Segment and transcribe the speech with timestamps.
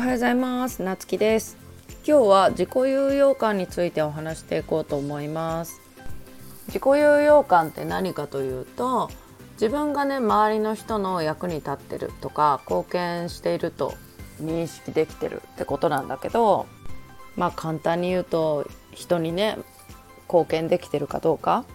[0.00, 0.82] おはようございます。
[0.82, 1.58] なつきです。
[2.06, 5.78] 今日は自己有用感についてお話していこうと思います。
[6.68, 9.10] 自己有用感って何かというと
[9.60, 13.92] 自分がね周りの人の役に立ってるとか貢献していると
[14.40, 16.66] 認識できてるってことなんだけど
[17.36, 19.58] まあ簡単に言うと人にね
[20.28, 21.66] 貢献できてるかどうか。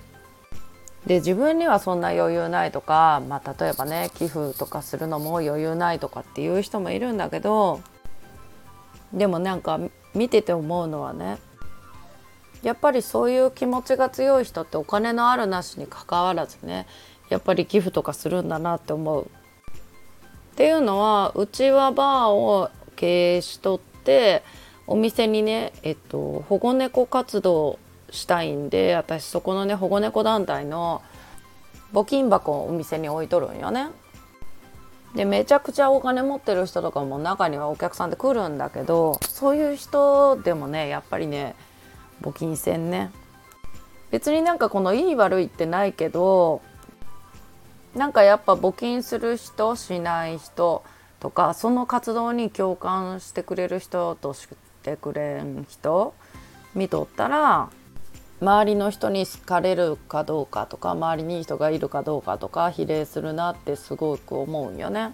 [1.05, 7.81] で自分にはそんな余裕ないとか、まあ、例えばね寄付とかするのも余裕ないとかっていう人もいるんだけど
[9.15, 9.79] でもなんか
[10.13, 11.37] 見てて思うのはね
[12.61, 16.87] やっぱりそういう気持ちが強い人ってお金のあるなしにかかわらずね
[17.29, 19.25] やっぱり寄付とかするんだなって思う。
[19.25, 19.27] っ
[20.55, 24.41] ていうのはうちはバーを経営しとって
[24.87, 27.77] お店にね、えっと、保護猫活動
[28.09, 31.01] したいんで私そこのね保護猫団体の
[31.91, 33.89] 募金箱をお店に置いとるんよね。
[35.15, 41.55] でめちゃくちゃお金持ってる人とかも中にはお客さんで来るんだけどそういう人でもねやっぱりね
[42.21, 43.11] 募金船ね。
[44.11, 46.61] 別になんかこのいい悪いってないけど
[47.95, 50.83] なんかやっぱ募金する人しない人
[51.19, 54.47] とかその活動に共感してくれる人とし
[54.83, 56.13] てくれん人
[56.75, 57.69] 見とったら
[58.41, 65.13] 周りの人に好かれるかどうかとか周りにいい人がいるかどうかとか比例するなってすごく思うよね。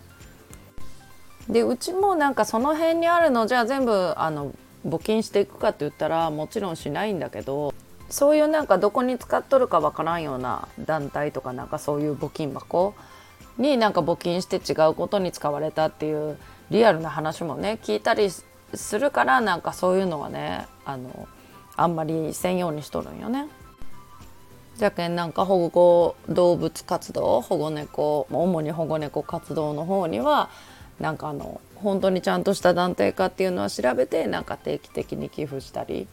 [1.49, 4.53] でうちもなんかその辺にあるのじゃあ全部あの
[4.87, 7.73] 募金していくかって言ったらもちろんしないんだけど
[8.09, 12.93] そういうなんかどこに使っとるかわからんような団体とかなんかそういう募金箱
[13.57, 16.37] になんか募金して違うことに使われたっていう
[16.69, 21.27] リアルな話もね聞いたりするからなんかそういうのはねあの
[21.81, 23.47] あんまり専用にしとるんよね。
[24.77, 30.49] じゃけんなんか保護動物活動保護猫主に保護猫活動の方には
[30.99, 36.07] なんかあの本当にちゃんとした団体かっていうのは調べてなんか定期的に寄付したり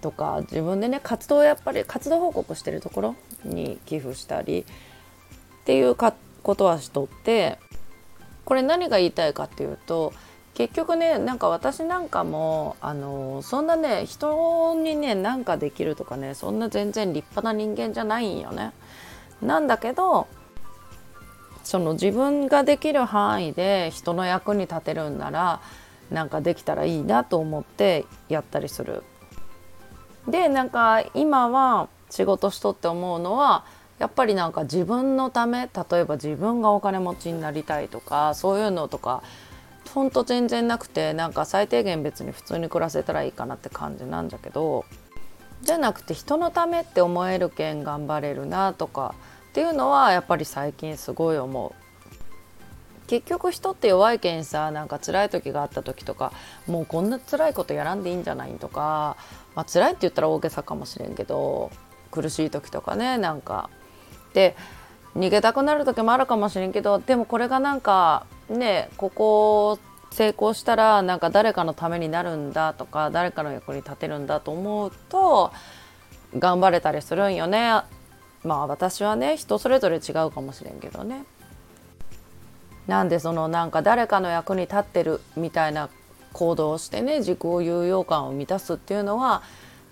[0.00, 7.58] とか自分でね活動やっぱり活動報告してるところに寄付したりっていうことはしとって
[8.44, 10.12] これ何が言いたいかっていうと
[10.54, 18.72] 結局ねなんか私なんかもあのそんなね人にね何かできるとかねそんな全然立派な人間じゃないんよね。
[19.40, 20.28] なんだけど
[21.64, 25.60] その自分ができる範囲で人の役に立てるんなら
[26.10, 29.02] なんかできたらいいなと思ってやったりする。
[30.28, 33.64] でなんか今は仕事しとって思うのは
[33.98, 39.22] やっぱりなんか自分のため例えば自分がお金持ちになりたいとかそういうのとか
[39.90, 44.84] ほんと全然なくてなんか最低限別に普通に暮らせたらいいかなって感じなんだけど
[45.62, 49.14] じゃなくて人のためって思えるけん頑張れるなとか
[49.50, 51.82] っていうのはやっぱり最近すごい思う。
[53.06, 56.32] 結局人って弱いけんさなんか辛い時があった時とか
[56.66, 59.18] もうこんな辛いことやらんでいいんじゃないとか、
[59.54, 61.70] まあ辛いって言ったら大げさかもしれんけど
[62.10, 63.68] 苦しい時とかねなんか
[64.32, 64.56] で
[65.14, 69.78] 逃げたくなる時もあるかもしれんけどでもこれがなんかねここ
[70.10, 75.52] 成功したらなんか誰かのためになるんだとか誰かの役に立てるんだと思うと
[76.38, 77.82] 頑張れたりするんよね。
[78.44, 81.24] まあ私はね人それぞれ違うかもしれんけどね。
[82.86, 85.88] なんでそのなんか誰かの役に立ってるみたいな
[86.32, 89.42] 行動をしてね自己有用感を満たすっていうのは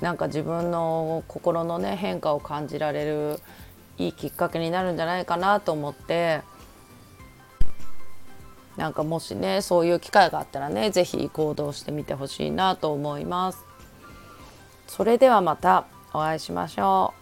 [0.00, 3.41] なんか自分の心のね変化を感じられる
[3.99, 6.41] いいきっかけになるんじゃないかなと思って
[8.81, 13.63] なんかもしねそういう機会があったらね是非行動してみてほしいなと思います。
[14.87, 17.20] それではまたお会いしましょう。